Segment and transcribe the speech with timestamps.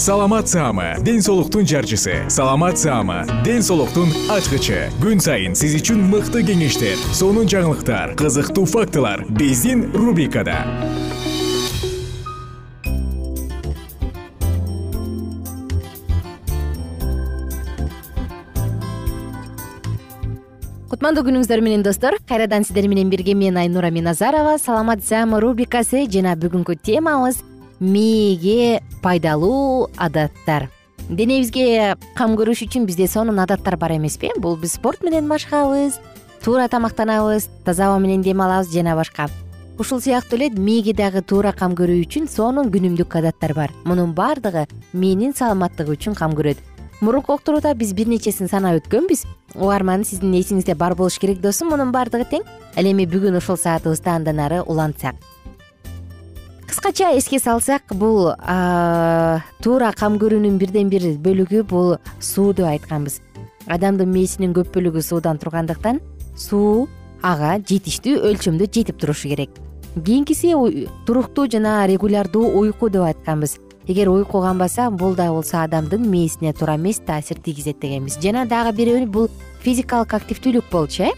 [0.00, 2.24] саламат саама ден соолуктун жарчысы.
[2.30, 4.88] Саламат саама ден соолуктун ачкычы.
[4.96, 10.64] Күн сайын сиз үчүн мыкты кеңештер сонун жаңылыктар кызыктуу фактылар биздин рубрикада.
[20.88, 24.56] Кутмандуу күнүңүздөр менен достор кайрадан сиздер менен бирге мен айнура миназарова.
[24.56, 27.44] Саламат саама рубрикасы жана бүгүнкү темабыз
[27.80, 30.68] мээге пайдалуу адаттар.
[31.08, 35.96] Денебизге кам көрүш үчүн бизде сонун адаттар бар эмеспи бул биз спорт менен машыгабыз
[36.44, 39.28] туура тамактанабыз таза аба менен дем алабыз жана башка.
[39.78, 43.72] Ушул сыяктуу эле мээге дагы туура кам көрүү үчүн сонун күнүмдүк адаттар бар.
[43.84, 46.60] Мунун баардыгы мээнин саламаттыгы үчүн кам көрөт.
[47.00, 49.24] Мурунку октуруда биз бир нечесин санап өткөнбүз.
[49.56, 52.44] Угарман сиздин эсиңизде бар болуш керек досум мунун баардыгы тең.
[52.76, 55.16] Ал эми бүгүн ушул саатыбызда андан ары улантсак
[56.70, 58.30] кыскача эске салсак бул
[59.58, 63.16] туура кам көрүүнүн бирден бир бөлүгү бул суу деп айтканбыз.
[63.66, 65.98] Адамдын мээсинин көп бөлүгү суудан тургандыктан
[66.38, 66.86] суу
[67.26, 69.50] ага жетиштүү өлчөмдө жетип турушу керек.
[69.96, 70.54] Кийинкиси
[71.06, 73.58] туруктуу жана регулярдуу уйку деп айтканбыз.
[73.88, 78.20] Эгер уйку канбаса бул да болсо адамдын мээсине туура эмес таасир тийгизет дегенбиз.
[78.22, 79.28] Жана дагы бирөө бул
[79.64, 81.12] физикалык активдүүлүк болчу э?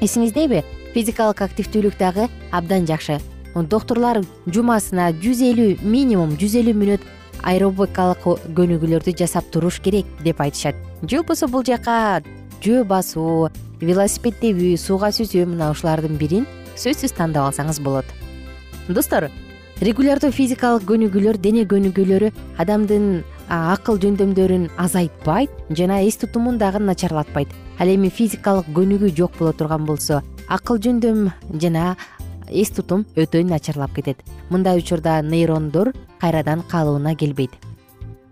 [0.00, 0.64] Эсиңиздеби?
[0.94, 3.20] Физикалык активдүүлүк дагы абдан жакшы
[3.62, 7.04] доктурлар жумасына жүз элүү минимум жүз элүү мүнөт
[7.46, 8.24] аэробикалык
[8.56, 10.74] көнүгүүлөрдү жасап туруш керек деп айтышат.
[11.06, 12.22] Же болбосо бул жака
[12.64, 13.50] жөө басуу
[13.80, 18.06] велосипед тебүү сууга сүзүү мына ушулардын бирин сөзсүз тандап алсаңыз болот.
[18.88, 19.30] Достор
[19.80, 23.22] регулярдуу физикалык көнүгүүлөр дене көнүгүүлөрү адамдын
[23.52, 27.48] акыл жөндөмдөрүн азайтпайт жана эс тутумун дагы начарлатпайт.
[27.78, 31.96] Ал эми физикалык көнүгүү жок боло турган болсо акыл жөндөм жана
[32.48, 34.18] эс тутум өтө начарлап кетет.
[34.50, 37.50] Мындай учурда нейрондор кайрадан калыбына келбейт.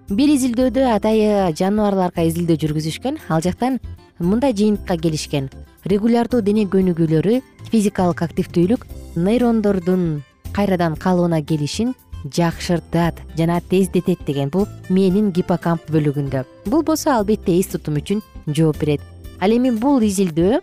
[0.09, 3.81] Бир изилдөөдө атайы жаныбарларга изилдөө жүргүзүшкөн ал жактан
[4.19, 5.49] мындай жыйынтыкка келишкен.
[5.84, 7.41] Регулярдуу дене көнүгүүлөрү
[7.71, 8.87] физикалык активдүүлүк
[9.17, 11.94] нейрондордун кайрадан калыбына келишин
[12.25, 16.44] жакшыртат жана тездетет деген бул мээнин гиппокамп бөлүгүндө.
[16.67, 19.00] Бул болсо албетте эс тутум үчүн жооп берет.
[19.41, 20.61] Ал эми бул изилдөө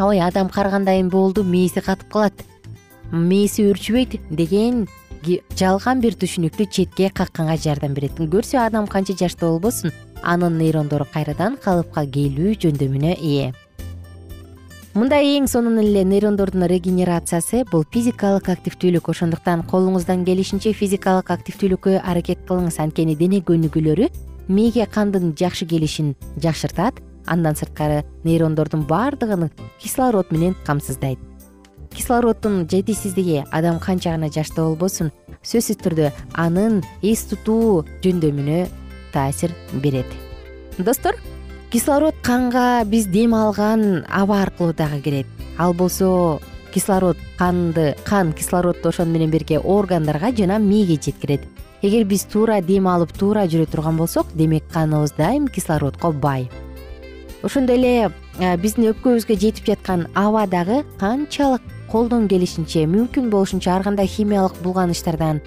[0.00, 2.44] ой адам карыгандан болду мээси катып калат
[3.12, 4.86] мээси өөрчүбөйт деген
[5.58, 8.16] жалган бир түшүнүктү четке какканга жардам берет.
[8.16, 13.52] Көрсө адам канча жаштуу болбосун анын нейрондору кайрадан калыпка келүү жөндөмүнө ээ.
[14.94, 19.10] Мындай эң сонун эле нейрондордун регенерациясы бул физикалык активдүүлүк.
[19.12, 22.80] Ошондуктан колуңуздан келишинче физикалык активдүүлүккө аракет кылыңыз.
[22.82, 24.10] Анткени дене көнүгүүлөрү
[24.50, 26.98] мээге кандын жакшы келишин жакшыртат.
[27.26, 31.29] Андан сырткары нейрондордун баардыгын кислород менен камсыздайт
[32.00, 35.10] кислороддун жетишсиздиги адам канча гана жаштуу болбосун
[35.44, 38.62] сөзсүз түрдө анын эс тутуу жөндөмүнө
[39.12, 39.52] таасир
[39.82, 40.08] берет.
[40.78, 41.18] Достор
[41.70, 45.26] кислород канга биз дем алган аба аркылуу дагы кирет
[45.58, 46.40] ал болсо
[46.72, 51.44] кислород канды кан кислородду ошону менен бирге органдарга жана мээге жеткирет.
[51.82, 56.48] Эгер биз туура дем алып туура жүрө турган болсок демек каныбыз дайым кислородко бай.
[57.42, 61.60] Ошондой эле биздин өпкөбүзгө жетип жаткан аба дагы канчалык
[61.90, 65.40] колдон келишинче мүмкүн болушунча ар кандай химиялык булганычтардан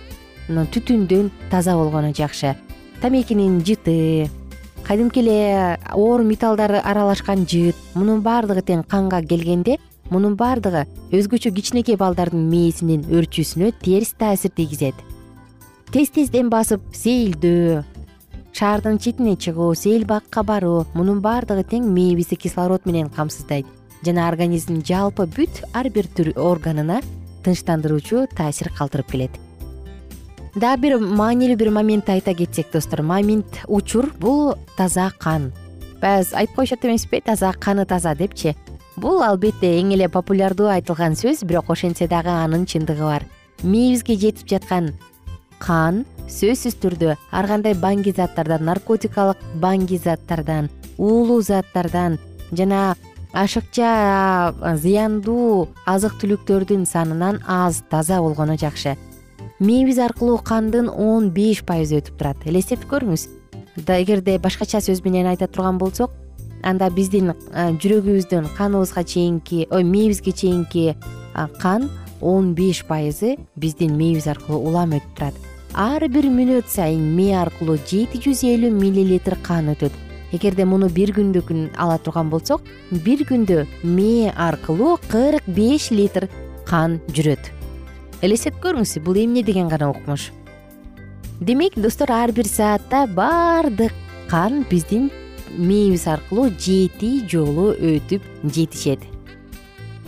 [0.47, 2.57] түтүндөн таза болгону жакшы.
[3.01, 4.29] Тамекинин жыты
[4.83, 9.77] кадимки эле оор металлдар аралашкан жыт мунун баардыгы тең канга келгенде
[10.11, 10.85] мунун баардыгы
[11.15, 14.95] өзгөчө кичинекей балдардын мээсинин өрчүүсүнө терс таасир тийгизет.
[15.93, 17.83] Тез тезден басып сейилдөө
[18.53, 23.65] шаардын четине чыгуу сейил бакка баруу мунун баардыгы тең мээбизди кислород менен камсыздайт
[24.05, 27.01] жана организмдин жалпы бүт ар бир түр органына
[27.43, 29.39] тынчтандыруучу таасир калтырып келет.
[30.55, 35.51] Дагы бир маанилүү бир моментти айта кетсек достор момент учур бул таза кан.
[36.01, 38.55] Баягы айтып коюшат эмеспи таза каны таза депчи.
[38.95, 43.25] Бул албетте эң эле популярдуу айтылган сөз бирок ошентсе дагы анын чындыгы бар.
[43.63, 44.93] Мээбизге жетип жаткан
[45.63, 52.19] кан сөзсүз түрдө ар кандай баңги заттардан наркотикалык баңги заттардан уулуу заттардан
[52.51, 52.95] жана
[53.33, 58.95] ашыкча зыяндуу азык түлүктөрдүн санынан аз таза болгону жакшы.
[59.59, 62.37] Мээбиз аркылуу кандын он беш пайызы өтүп турат.
[62.45, 63.27] Элестетип көрүңүз.
[63.87, 66.11] Эгерде башкача сөз менен айта турган болсок
[66.63, 70.95] анда биздин жүрөгүбүздөн каныбызга чейинки ой мээбизге чейинки
[71.59, 71.89] кан
[72.21, 75.33] он беш пайызы биздин мээбиз аркылуу улам өтүп турат.
[75.73, 79.91] Ар бир мүнөт сайын мээ аркылуу жети жүз элүү миллилитр кан өтөт
[80.33, 82.65] эгерде муну бир күндүкүн ала турган болсок
[83.05, 86.27] бир күндө мээ аркылуу кырк беш литр
[86.65, 87.51] кан жүрөт.
[88.25, 90.31] Элестетип көрүңүз бул эмне деген гана укмуш.
[91.39, 93.93] Демек достор ар бир саатта баардык
[94.29, 95.11] кан биздин
[95.57, 99.05] мээбиз аркылуу жети жолу өтүп жетишет.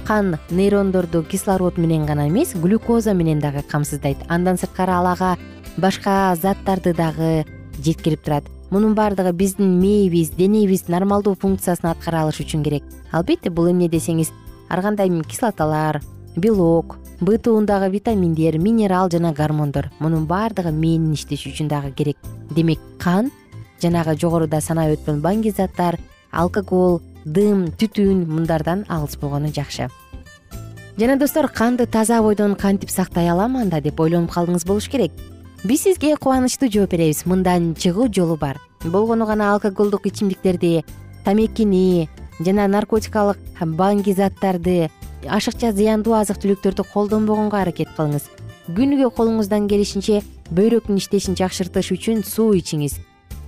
[0.05, 4.17] Кан нейрондорду кислород менен гана эмес глюкоза менен дагы камсыздайт.
[4.29, 5.37] Андан сырткары ал ага
[5.77, 7.45] башка заттарды дагы
[7.77, 12.83] жеткирип турат мунун баардыгы биздин мээбиз денебиз нормалдуу функциясын аткара алыш үчүн керек.
[13.11, 14.31] Албетте бул эмне десеңиз
[14.69, 16.01] ар кандай кислоталар
[16.35, 22.17] белок б туундагы витаминдер минерал жана гормондор мунун баардыгы мээнин иштеши үчүн дагы керек.
[22.51, 23.31] Демек кан
[23.81, 25.99] жанагы жогоруда санап өткөн баңги заттар
[26.31, 29.89] алкоголь дым түтүн мындардан алыс болгону жакшы.
[30.97, 35.11] Жана достор канды таза бойдон кантип сактай алам анда деп ойлонуп калдыңыз болуш керек
[35.65, 37.25] биз сизге кубанычтуу жооп беребиз.
[37.25, 38.59] Мындан чыгуу жолу бар.
[38.83, 40.85] Болгону гана алкоголдук ичимдиктерди
[41.25, 42.07] тамекини
[42.39, 44.91] жана наркотикалык баңги заттарды
[45.25, 48.29] ашыкча зыяндуу азык түлүктөрдү колдонбогонго аракет кылыңыз.
[48.77, 50.21] Күнүгө колуңуздан келишинче
[50.53, 52.99] бөйрөктүн иштешин жакшыртыш үчүн суу ичиңиз.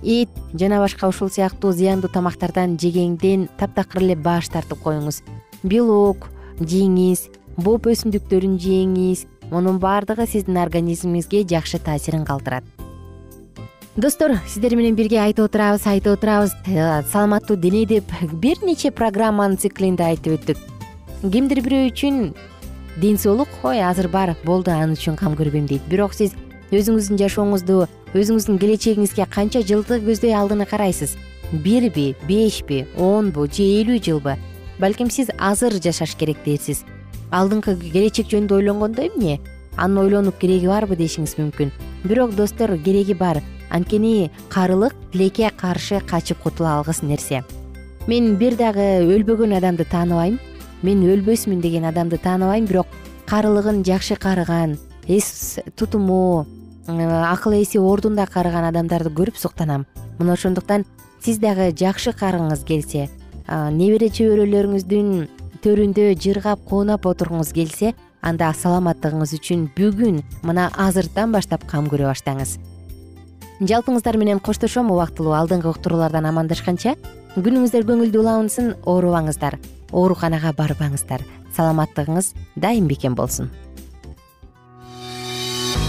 [0.02, 0.28] Эт
[0.58, 5.22] жана башка ушул сыяктуу зыяндуу тамактардан жегенден таптакыр эле баш тартып коюңуз.
[5.62, 12.64] Белок жеңиз боп өсүмдүктөрүн жеңиз мунун баардыгы сиздин организмиңизге жакшы таасирин калтырат.
[13.96, 16.52] Достор сиздер менен бирге айтып отурабыз айтып отурабыз.
[16.66, 20.58] Э, саламаттуу дене деп бир нече программанын циклинде айтып өттүк.
[21.22, 22.34] Кимдир бирөө үчүн
[22.96, 25.82] ден соолук ой азыр бар болду ал үчүн кам көрбөйм дейт.
[25.90, 26.36] Бирок сиз
[26.70, 31.16] өзүңүздүн жашооңузду өзүңүздүн келечегиңизге канча жылды көздөй алдыны карайсыз?
[31.50, 34.36] Бирби бешпи онбу же элүү жылбы
[34.78, 36.84] балким сиз азыр жашаш керек дерсиз
[37.30, 39.38] алдыңкы келечек жөнүндө ойлонгондо эмне?
[39.76, 41.70] Анын ойлонуп кереги барбы дешиңиз мүмкүн.
[42.04, 43.42] Бирок достор кереги бар.
[43.70, 47.44] Анткени карылык тилекке каршы качып кутула алгыс нерсе.
[48.06, 50.38] Мен бир дагы өлбөгөн адамды тааныбайм.
[50.82, 52.86] Мен өлбөсмүн деген адамды тааныбайм бирок
[53.26, 56.46] карылыгын жакшы карыган эс тутуму
[56.86, 59.86] акыл эси ордунда карыган адамдарды көрүп суктанам.
[60.18, 60.86] Мына ошондуктан
[61.20, 63.08] сиз дагы жакшы карыгыңыз келсе
[63.48, 65.28] небере чөбөрөлөрүңүздүн
[65.64, 72.56] төрүндө жыргап куунап отургуңуз келсе анда саламаттыгыңыз үчүн бүгүн мына азыртан баштап кам көрө баштаңыз.
[73.58, 76.94] Жалпыңыздар менен коштошом убактылуу алдыңкы уктуруулардан амандашканча
[77.36, 79.58] күнүңүздөр көңүлдүү улансын оорубаңыздар
[79.92, 81.24] ооруканага барбаңыздар.
[81.56, 83.50] Саламаттыгыңыз дайым бекем болсун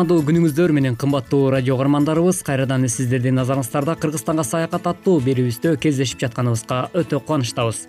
[0.00, 6.78] кутмандуу күнүңүздөр менен кымбаттуу радио угармандарыбыз кайрадан сиздердин назарыңыздарда кыргызстанга саякат аттуу берүүбүздө кездешип жатканыбызга
[6.96, 7.82] өтө кубанычтабыз.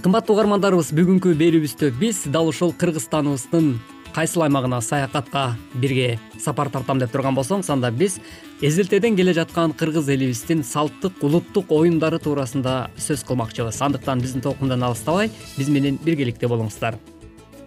[0.00, 3.74] Кымбаттуу угармандарыбыз бүгүнкү берүүбүздө биз дал ушул кыргызстаныбыздын
[4.14, 8.16] кайсыл аймагына саякатка бирге сапар тартам деп турган болсоңуз анда биз
[8.62, 13.82] эзелтеден келе жаткан кыргыз элибиздин салттык улуттук оюндары туурасында сөз кылмакчыбыз.
[13.84, 16.96] Андыктан биздин толкундан алыстабай биз менен биргеликте болуңуздар.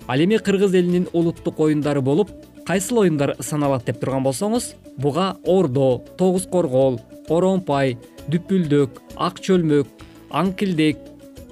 [0.07, 2.33] Ал эми кыргыз элинин улуттук оюндары болуп
[2.67, 7.97] кайсыл оюндар саналат деп турган болсоңуз буга ордо тогуз коргоол оромпай
[8.31, 10.99] дүпүлдөк ак чөлмөк аңкилдек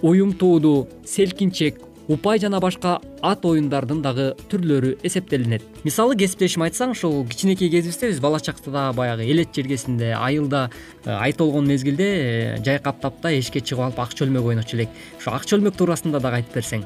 [0.01, 5.63] уюм туудуу селкинчек упай жана башка ат оюндардын дагы түрлөрү эсептелинет.
[5.85, 10.69] Мисалы кесиптешим айтсаң ушул кичинекей кезибизде биз бала чакта баягы элет жергесинде айылда
[11.05, 14.89] э, ай толгон мезгилде э, жайкаптап да эшикке чыгып алып ак чөлмөк ойночу элек.
[15.19, 16.83] Ушу ак чөлмөк туурасында дагы айтып берсең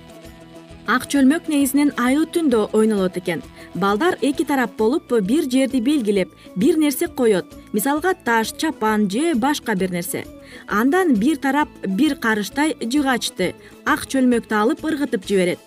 [0.88, 3.42] ак чөлмөк негизинен айлуу түндө ойнолот экен.
[3.74, 7.46] Балдар эки тарап болуп бир жерди белгилеп бир нерсе коет.
[7.74, 10.26] Мисалга таш чапан же башка бир нерсе.
[10.68, 13.54] Андан бир тарап бир карыштай жыгачты
[13.86, 15.60] ак чөлмөктү алып ыргытып жиберет.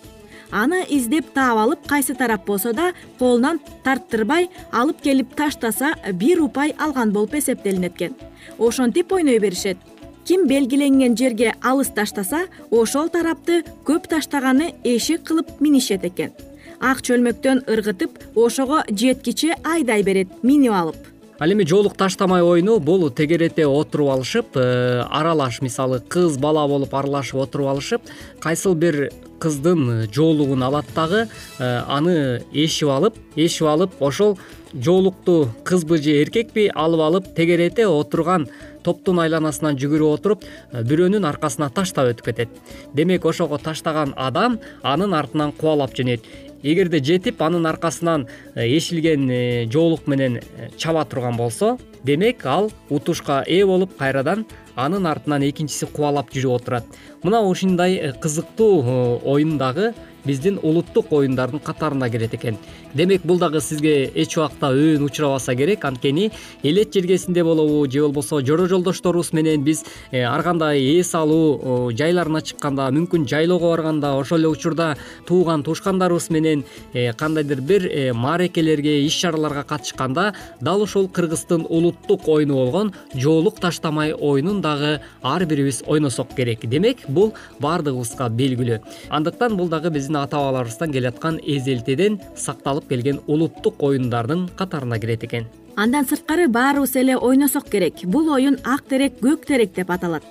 [0.51, 6.73] Аны издеп таап алып кайсы тарап болсо да колунан тарттырбай алып келип таштаса бир упай
[6.79, 8.15] алган болуп эсептелинет экен.
[8.57, 9.77] Ошентип ойной беришет
[10.25, 16.31] ким белгиленген жерге алыс таштаса ошол тарапты көп таштаганы эшик кылып минишет экен.
[16.79, 21.09] Ак чөлмөктөн ыргытып ошого жеткиче айдай берет минип алып.
[21.39, 26.93] Ал эми жоолук таштамай оюну бул тегерете отуруп алышып э, аралаш мисалы кыз бала болуп
[26.93, 28.01] аралашып отуруп алышып
[28.43, 29.09] кайсыл бир
[29.39, 34.37] кыздын жоолугун алат дагы э, аны эшип алып эшип алып ошол
[34.73, 38.49] жоолукту кызбы же эркекпи алып алып тегерете отурган
[38.89, 42.61] топтун айланасынан жүгүрүп отуруп э, бирөөнүн аркасына таштап өтүп кетет.
[42.97, 46.25] Демек ошого таштаган адам анын артынан кубалап жөнөйт.
[46.59, 49.29] Эгерде жетип анын аркасынан э, эшилген
[49.71, 50.41] жоолук менен
[50.77, 56.85] чаба турган болсо демек ал утушка ээ болуп кайрадан анын артынан экинчиси кубалап жүрүп отурат.
[57.23, 59.93] Мына ушундай э, кызыктуу э, оюн дагы
[60.25, 62.57] биздин улуттук оюндардын катарына кирет экен.
[62.93, 65.85] Демек бул дагы сизге эч убакта өбөн учурабаса керек.
[65.85, 66.31] Анткени
[66.63, 72.41] элет жергесинде болобу же болбосо жоро жолдошторубуз менен биз э, ар кандай эс алуу жайларына
[72.41, 74.97] чыкканда мүмкүн жайлоого барганда ошол эле учурда
[75.27, 82.27] тууган туушкандарыбыз менен э, кандайдыр бир э, маарекелерге иш чараларга катышканда дал ушул кыргыздын улуттук
[82.27, 86.65] оюну болгон жоолук таштамай оюнун дагы ар бирибиз ойносок керек.
[86.65, 88.79] Демек бул баардыгыбызга белгилүү.
[89.09, 95.45] Андыктан бул дагы биздин ата бабаларыбыздан келаткан эзелтеден сакталып келген улуттук оюндардын катарына кирет экен.
[95.75, 98.05] Андан сырткары баарыбыз эле ойносок керек.
[98.05, 100.23] Бул оюн ак терек көк терек деп аталат.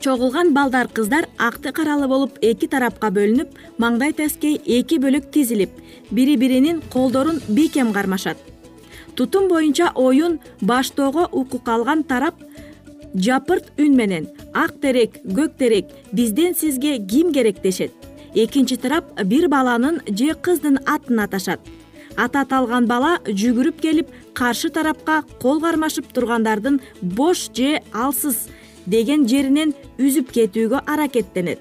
[0.00, 3.48] Чогулган балдар кыздар акты каралы болуп эки тарапка бөлүнүп
[3.78, 5.70] маңдай таскей эки бөлөк тизилип
[6.10, 8.38] бири биринин колдорун бекем кармашат.
[9.14, 12.34] Тутум боюнча оюн баштоого укук алган тарап
[13.14, 17.92] жапырт үн менен ак терек көк терек бизден сизге ким керек дешет
[18.36, 21.60] экинчи тарап бир баланын же кыздын атын аташат.
[22.16, 28.48] Аты аталган бала жүгүрүп келип каршы тарапка кол кармашып тургандардын бош же алсыз
[28.86, 31.60] деген жеринен үзүп кетүүгө аракеттенет.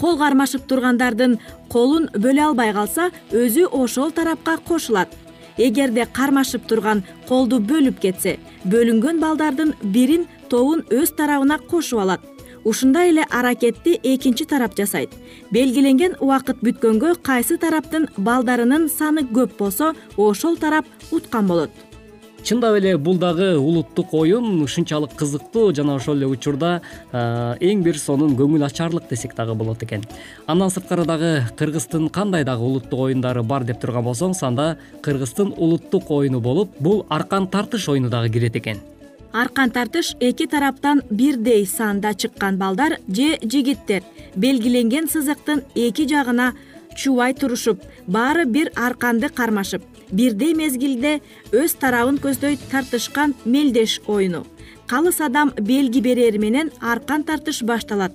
[0.00, 5.12] Кол кармашып тургандардын колун бөлө албай калса өзү ошол тарапка кошулат.
[5.58, 12.31] Эгерде кармашып турган колду бөлүп кетсе бөлүнгөн балдардын бирин тобун өз тарабына кошуп алат
[12.64, 15.10] ушундай эле аракетти экинчи тарап жасайт.
[15.50, 21.70] Белгиленген убакыт бүткөнгө кайсы тараптын балдарынын саны көп болсо ошол тарап уткан болот.
[22.42, 26.80] Чындап эле бул дагы улуттук оюн ушунчалык кызыктуу жана ошол эле учурда
[27.12, 30.02] эң бир сонун көңүл ачарлык десек дагы болот экен.
[30.46, 36.10] Андан сырткары дагы кыргыздын кандай дагы улуттук оюндары бар деп турган болсоңуз анда кыргыздын улуттук
[36.10, 38.82] оюну болуп бул аркан тартыш оюну дагы кирет экен
[39.32, 44.02] аркан тартыш эки тараптан бирдей санда чыккан балдар же жигиттер.
[44.36, 46.52] Белгиленген сызыктын эки жагына
[46.96, 51.20] чубай турушуп баары бир арканды кармашып бирдей мезгилде
[51.52, 54.46] өз тарабын көздөй тартышкан мелдеш оюну.
[54.86, 58.12] Калыс адам белги берери менен аркан тартыш башталат.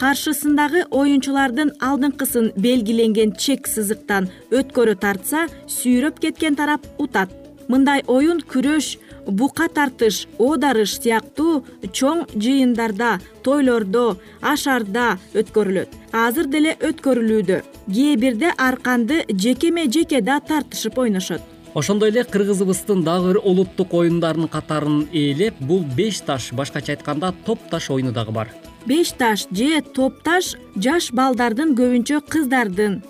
[0.00, 8.96] Каршысындагы оюнчулардын алдыңкысын белгиленген чек сызыктан өткөрү тартса сүйрөп кеткен тарап утат мындай оюн күрөш
[9.26, 15.90] бука тартыш оодарыш сыяктуу чоң жыйындарда тойлордо ашарда өткөрүлөт.
[16.12, 17.62] Азыр деле өткөрүлүүдө.
[17.86, 21.42] Кээ бирде арканды жекеме жеке да тартышып ойношот.
[21.74, 27.60] Ошондой эле кыргызыбыздын дагы бир улуттук оюндарынын катарын ээлеп бул беш таш башкача айтканда топ
[27.70, 28.48] таш оюну дагы бар.
[28.86, 33.02] Беш таш же топ таш жаш балдардын көбүнчө кыздардын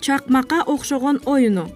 [0.00, 1.66] чакмакка окшогон оюну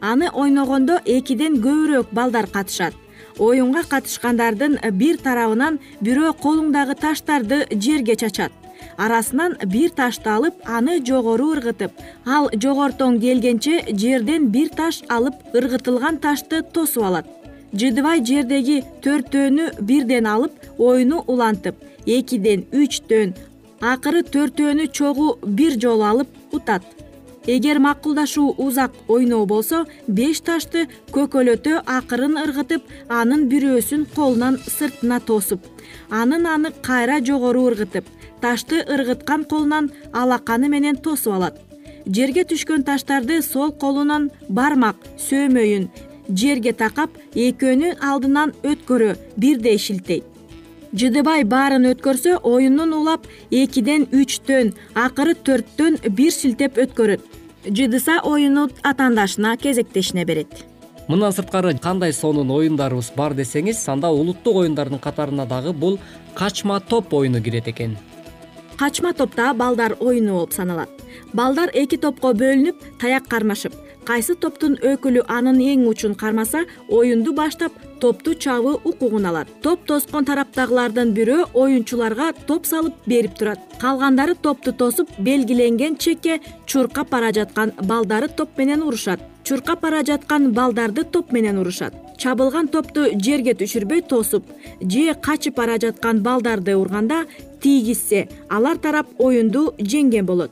[0.00, 2.94] аны ойногондо экиден көбүрөөк балдар катышат.
[3.38, 8.52] Оюнга катышкандардын бир тарабынан бирөө колуңдагы таштарды жерге чачат.
[8.96, 11.92] Арасынан бир ташты алып аны жогору ыргытып
[12.26, 17.26] ал жогортоң келгенче жерден бир таш алып ыргытылган ташты тосуп алат.
[17.72, 23.34] Жыдыбай жердеги төртөөнү бирден алып оюну улантып экиден үчтөн
[23.80, 26.82] акыры төртөөнү чогуу бир жолу алып утат
[27.54, 29.78] эгер макулдашуу узак ойноо болсо
[30.18, 30.80] беш ташты
[31.14, 32.82] көкөлөтө акырын ыргытып
[33.20, 35.60] анын бирөөсүн колунан сыртына тосуп
[36.10, 38.04] анын аны кайра жогору ыргытып
[38.42, 41.56] ташты ыргыткан колунан алаканы менен тосуп алат.
[42.06, 44.96] Жерге түшкөн таштарды сол колунан бармак
[45.28, 45.88] сөөмөйүн
[46.28, 50.24] жерге такап экөөнүн алдынан өткөрө бирдей шилтейт.
[50.92, 59.56] Жыдыбай баарын өткөрсө оюнун улап экиден үчтөн акыры төрттөн бир шилтеп өткөрөт жыдыса оюну атаандашына
[59.56, 60.48] кезектешине берет.
[61.08, 65.98] Мындан сырткары кандай сонун оюндарыбыз бар десеңиз анда улуттук оюндардын катарына дагы бул
[66.34, 67.96] качма топ оюну кирет экен.
[68.76, 70.90] Качма топ да балдар оюну болуп саналат.
[71.32, 73.72] Балдар эки топко бөлүнүп таяк кармашып
[74.08, 79.48] кайсы топтун өкүлү анын эң учун кармаса оюнду баштап топту чабуу укугун алат.
[79.60, 83.60] Топ тоскон тараптагылардын бирөө оюнчуларга топ салып берип турат.
[83.82, 89.20] Калгандары топту тосуп белгиленген чекке чуркап бара жаткан балдары топ менен урушат.
[89.44, 91.92] Чуркап бара жаткан балдарды топ менен урушат.
[92.16, 94.48] Чабылган топту жерге түшүрбөй тосуп
[94.80, 97.26] же качып бара жаткан балдарды урганда
[97.60, 100.50] тийгизсе алар тарап оюнду жеңген болот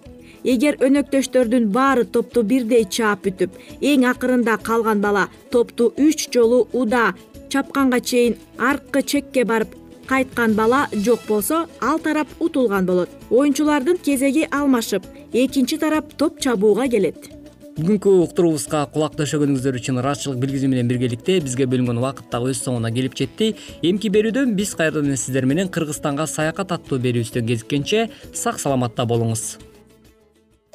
[0.52, 3.56] эгер өнөктөштөрдүн баары топту бирдей чаап бүтүп
[3.92, 7.08] эң акырында калган бала топту үч жолу уда
[7.50, 9.74] чапканга чейин аркы чекке барып
[10.06, 13.08] кайткан бала жок болсо ал тарап утулган болот.
[13.30, 17.32] Оюнчулардын кезеги алмашып экинчи тарап топ чабууга келет.
[17.76, 22.88] Бүгүнкү уктуруубузга кулак төшөгөнүңүздөр үчүн ыраазычылык билгизүү менен биргеликте бизге бөлүнгөн убакыт дагы өз соңуна
[22.94, 23.52] келип жетти.
[23.82, 29.58] Эмки берүүдөн биз кайрадан эле сиздер менен кыргызстанга саякат аттуу берүүбүздө кезиккенче сак саламатта болуңуз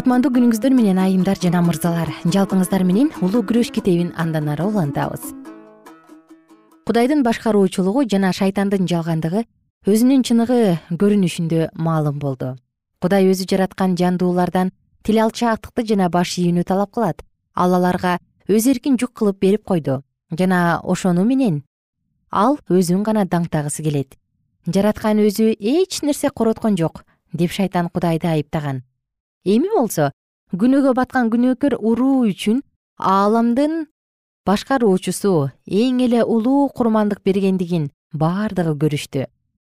[0.00, 5.26] кутмандуу күнүңүздөр менен айымдар жана мырзалар жалпыңыздар менен улуу күрөш китебин андан ары улантабыз.
[6.88, 9.44] Кудайдын башкаруучулугу жана шайтандын жалгандыгы
[9.84, 12.54] өзүнүн чыныгы көрүнүшүндө маалым болду.
[13.04, 14.72] Кудай өзү жараткан жандуулардан
[15.04, 17.20] тил алчаактыкты жана баш ийүүнү талап кылат.
[17.52, 18.16] Ал аларга
[18.48, 20.00] өз эркин жук кылып берип койду.
[20.32, 21.60] Жана ошону менен
[22.32, 24.16] ал өзүн гана даңктагысы келет.
[24.64, 28.86] Жараткан өзү эч нерсе короткон жок деп шайтан кудайды айыптаган
[29.44, 30.10] эми болсо
[30.52, 32.62] күнөөгө баткан күнөөкөр уруу үчүн
[32.98, 33.86] ааламдын
[34.46, 39.26] башкаруучусу эң эле улуу курмандык бергендигин бардыгы көрүштү.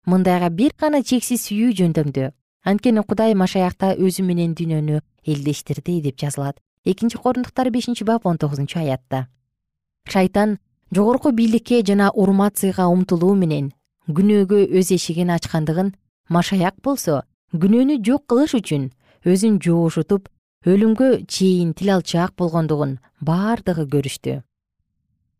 [0.05, 2.31] Мындайга бир гана чексиз сүйүү жөндөмдү.
[2.65, 6.57] Анткени кудай машаякта өзү менен дүйнөнү элдештирди деп жазылат.
[6.85, 9.27] Экинчи корундуктар бешинчи бап он тогузунчу аятта.
[10.07, 10.57] Шайтан
[10.91, 13.73] жогорку бийликке жана урмат сыйга умтулуу менен
[14.07, 15.93] күнөөгө өз эшигин ачкандыгын
[16.29, 17.21] машаяк болсо
[17.53, 18.89] күнөөнү жок кылыш үчүн
[19.25, 20.29] өзүн жоошутуп
[20.65, 24.41] өлүмгө чейин тил алчаак болгондугун бардыгы көрүштү.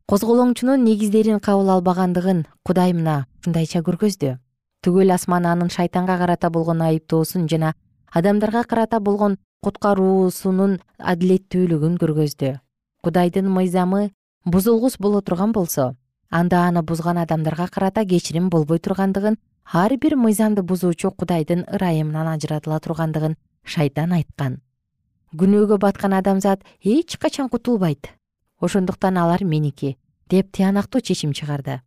[0.10, 4.38] Козголоңчунун негиздерин кабыл албагандыгын кудай мына ушундайча көргөздү.
[4.84, 7.74] Түгөл асман анын шайтанга карата болгон айыптоосун жана
[8.12, 12.60] адамдарга карата болгон куткаруусунун адилеттүүлүгүн көргөздү.
[13.04, 14.12] Кудайдын мыйзамы
[14.46, 15.96] бузулгус боло турган болсо
[16.30, 19.38] анда аны бузган адамдарга карата кечирим болбой тургандыгын
[19.74, 23.36] ар бир мыйзамды бузуучу кудайдын ырайымынан ажыратыла тургандыгын
[23.70, 24.60] шайтан айткан.
[25.38, 28.10] Күнөөгө баткан адамзат эч качан кутулбайт.
[28.60, 29.98] Ошондуктан алар меники
[30.30, 31.82] деп тыянактуу чечим чыгарды.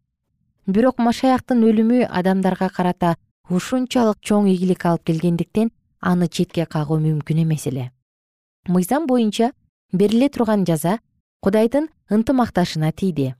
[0.66, 3.16] Бирок машаяктын өлүмү адамдарга карата
[3.50, 7.90] ушунчалык чоң ийгилик алып келгендиктен аны четке кагуу мүмкүн эмес эле.
[8.68, 9.52] Мыйзам боюнча
[9.92, 10.98] бериле турган жаза
[11.42, 13.34] кудайдын ынтымакташына тийди.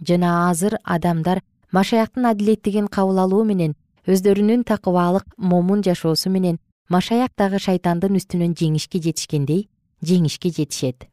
[0.00, 3.76] Жана азыр адамдар машаяктын адилеттигин кабыл алуу менен
[4.06, 9.68] өздөрүнүн такыбаалык момун жашоосу менен машаяк дагы шайтандын үстүнөн жеңишке жетишкендей
[10.04, 11.08] жеңишке жетишет.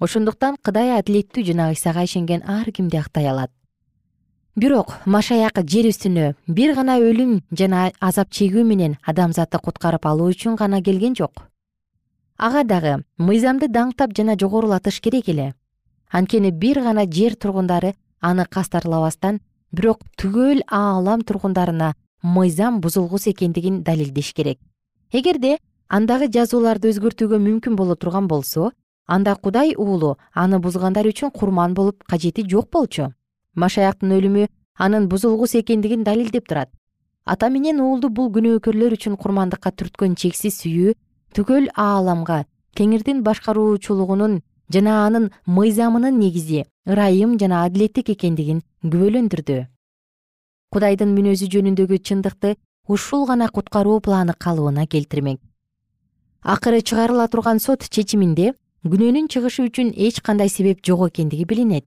[0.00, 3.50] Ошондуктан кудай адилеттүү жана ыйсага ишенген ар кимди актай алат.
[4.56, 10.56] Бирок машаяк жер үстүнө бир гана өлүм жана азап чегүү менен адамзатты куткарып алуу үчүн
[10.56, 11.44] гана келген жок.
[12.36, 15.54] Ага дагы мыйзамды даңктап жана жогорулатыш керек эле.
[16.10, 19.40] Анткени бир гана жер тургундары аны кастарлабастан
[19.72, 24.58] бирок түгөл аалам тургундарына мыйзам бузулгус экендигин далилдеш керек
[25.12, 25.58] эгерде
[25.92, 28.70] андагы жазууларды өзгөртүүгө мүмкүн боло турган болсо
[29.06, 33.12] анда кудай уулу аны бузгандар үчүн курман болуп кажети жок болчу.
[33.54, 34.46] Машаяктын өлүмү
[34.78, 36.70] анын бузулгус экендигин далилдеп турат.
[37.26, 40.96] Ата менен уулду бул күнөөкөрлөр үчүн курмандыкка түрткөн чексиз сүйүү
[41.36, 44.40] түгөл ааламга теңирдин башкаруучулугунун
[44.72, 49.66] жана анын мыйзамынын негизи ырайым жана адилеттик экендигин күбөлөндүрдү.
[50.72, 52.56] Кудайдын мүнөзү жөнүндөгү чындыкты
[52.92, 55.40] ушул гана куткаруу планы калыбына келтирмек.
[56.42, 61.84] Акыры чыгарыла турган сот чечиминде күнөөнүн чыгышы үчүн эч кандай себеп жок экендиги билинет.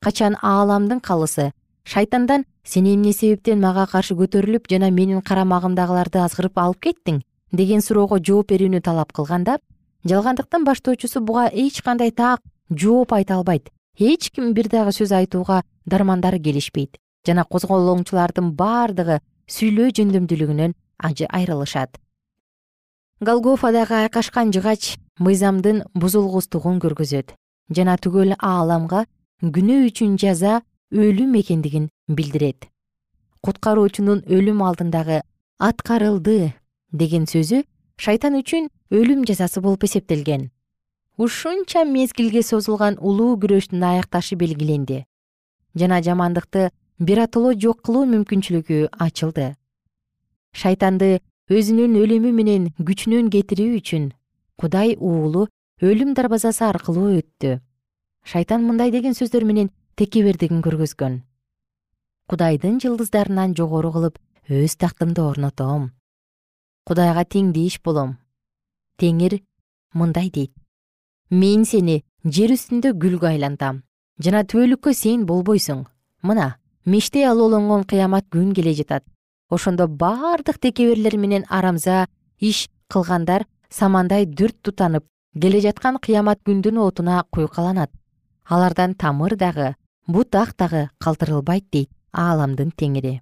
[0.00, 1.52] Качан ааламдын калысы
[1.84, 7.20] шайтандан сен эмне себептен мага каршы көтөрүлүп жана менин карамагымдагыларды азгырып алып кеттиң
[7.52, 9.58] деген суроого жооп берүүнү талап кылганда
[10.08, 13.70] жалгандыктын баштоочусу буга эч кандай так жооп айта албайт.
[13.98, 21.98] Эч ким бир дагы сөз айтууга дармандары келишпейт жана козголоңчулардын бардыгы сүйлөө жөндөмдүүлүгүнөн айрылышат.
[23.20, 27.34] Голгофадагы айкашкан жыгач мыйзамдын бузулгустугун көргөзөт
[27.70, 29.04] жана түгөл ааламга
[29.42, 32.68] күнөө үчүн жаза өлүм экендигин билдирет.
[33.42, 35.22] Куткаруучунун өлүм алдындагы
[35.58, 36.52] аткарылды
[36.92, 37.62] деген сөзү
[37.98, 40.50] шайтан үчүн өлүм жазасы болуп эсептелген.
[41.18, 45.04] Ушунча мезгилге созулган улуу күрөштүн аякташы белгиленди.
[45.74, 46.70] Жана жамандыкты
[47.02, 49.52] биротоло жок кылуу мүмкүнчүлүгү ачылды.
[50.54, 51.18] Шайтанды
[51.50, 54.08] өзүнүн өлүмү менен күчүнөн кетирүү үчүн
[54.60, 55.48] кудай уулу
[55.82, 57.58] өлүм дарбазасы аркылуу өттү.
[58.22, 61.20] Шайтан мындай деген сөздөр менен текебердигин көргөзгөн.
[62.30, 65.90] Кудайдын жылдыздарынан жогору кылып өз тактымды орнотом.
[66.86, 68.18] Кудайга теңдеш болом.
[68.98, 69.40] Теңир
[69.94, 70.52] мындай дейт
[71.32, 73.82] мен сени жер үстүндө гүлгө айлантам.
[74.22, 75.86] Жана түбөлүккө сен болбойсуң.
[76.22, 79.04] Мына мештей алоолонгон кыямат күн келе жатат.
[79.50, 82.06] Ошондо бардык текеберлер менен арамза
[82.40, 85.04] иш кылгандар самандай дүрт тутанып
[85.40, 87.90] келе жаткан кыямат күндүн отуна куйкаланат.
[88.48, 89.74] Алардан тамыр дагы
[90.06, 93.20] бутак дагы калтырылбайт дейт ааламдын теңири.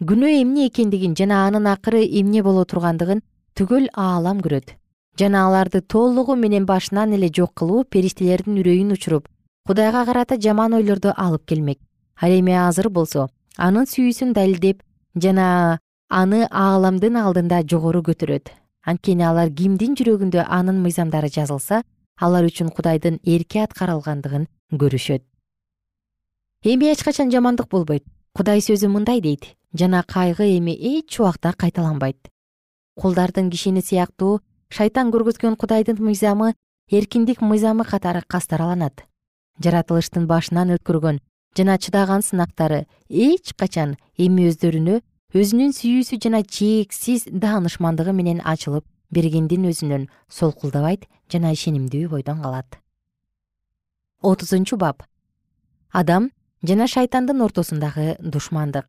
[0.00, 3.20] Күнөө эмне экендигин жана анын акыры эмне боло тургандыгын
[3.54, 4.76] түгөл аалам көрөт.
[5.18, 9.26] Жана аларды толугу менен башынан эле жок кылуу периштелердин үрөйүн учуруп
[9.66, 11.78] кудайга карата жаман ойлорду алып келмек
[12.20, 14.82] ал эми азыр болсо анын сүйүүсүн далилдеп
[15.14, 15.78] жана
[16.08, 18.50] аны ааламдын алдында жогору көтөрөт.
[18.88, 21.82] Анткени алар кимдин жүрөгүндө анын мыйзамдары жазылса
[22.16, 25.22] алар үчүн кудайдын эрки аткарылгандыгын көрүшөт.
[26.64, 28.04] Эми эч качан жамандык болбойт.
[28.32, 32.30] Кудай сөзү мындай дейт жана кайгы эми эч убакта кайталанбайт.
[32.96, 36.54] Кулдардын кишини сыяктуу шайтан көргөзгөн кудайдын мыйзамы
[36.90, 39.04] эркиндик мыйзамы катары кастараланат.
[39.60, 41.20] Жаратылыштын башынан өткөргөн
[41.56, 45.00] жана чыдаган сынактары эч качан эми өздөрүнө
[45.34, 52.78] өзүнүн сүйүүсү жана чексиз даанышмандыгы менен ачылып бергендин өзүнөн солкулдабайт жана ишенимдүү бойдон калат.
[54.22, 55.04] Отузунчу бап.
[55.92, 56.30] Адам
[56.62, 58.86] жана шайтандын ортосундагы душмандык.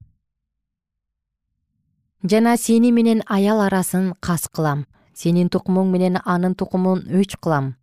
[2.24, 7.76] Жана сени менен аял арасын кас кылам сенин тукумуң менен анын тукумун өч кылам.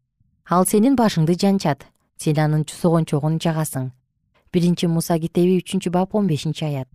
[0.49, 1.87] Ал сенин башыңды жанчат
[2.17, 3.91] сен анын согончогун жагасың
[4.57, 6.89] биринчи муса китеби үчүнчү бап он бешинчи аят.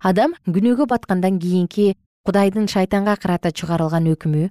[0.00, 4.48] Адам күнөөгө баткандан кийинки кудайдын шайтанга карата чыгарылган өкүмү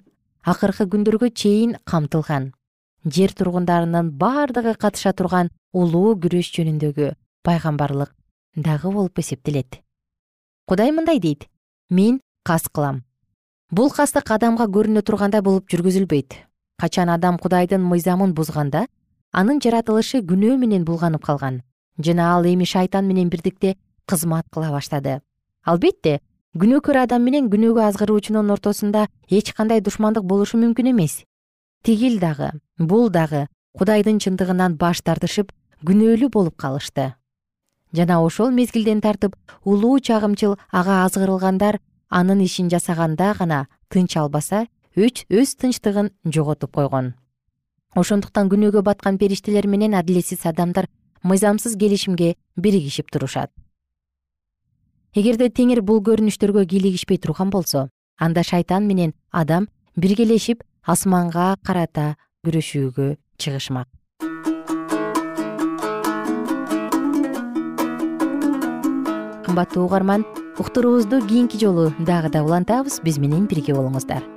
[0.51, 2.51] акыркы күндөргө чейин камтылган.
[3.05, 7.13] Жер тургундарынын бардыгы катыша турган улуу күрөш жөнүндөгү
[7.47, 8.11] пайгамбарлык
[8.55, 9.79] дагы болуп эсептелет.
[10.67, 11.47] Кудай мындай дейт?
[11.89, 13.03] Мен кас кылам.
[13.71, 16.35] Бул кастык адамга көрүнө тургандай болуп жүргүзүлбөйт.
[16.77, 18.85] Качан адам кудайдын мыйзамын бузганда
[19.31, 21.63] анын жаратылышы күнөө менен булганып калган
[21.97, 25.21] жана ал эми шайтан менен бирдикте кызмат кыла баштады.
[25.63, 26.19] Албетте
[26.57, 31.23] күнөөкөр адам менен күнөөгө азгыруучунун ортосунда эч кандай душмандык болушу мүмкүн эмес.
[31.83, 35.51] Тигил дагы бул дагы кудайдын чындыгынан баш тартышып
[35.85, 37.13] күнөөлүү болуп калышты.
[37.93, 41.79] Жана ошол мезгилден тартып улуу чагымчыл ага азгырылгандар
[42.09, 47.13] анын ишин жасаганда гана тынч албаса өз тынчтыгын жоготуп койгон.
[47.95, 50.87] Ошондуктан күнөөгө баткан периштелер менен адилетсиз адамдар
[51.27, 53.51] мыйзамсыз келишимге биригишип турушат.
[55.17, 57.87] Эгерде теңир бул көрүнүштөргө кийлигишпей турган болсо
[58.19, 63.87] анда шайтан менен адам биргелешип асманга карата күрөшүүгө чыгышмак.
[69.45, 70.25] Кымбаттуу угарман
[70.59, 74.36] уктуруубузду кийинки жолу дагы да улантабыз биз менен бирге болуңуздар